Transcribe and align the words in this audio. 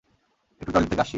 একটু 0.61 0.71
টয়লেট 0.73 0.89
থেকে 0.91 1.01
আসছি। 1.01 1.09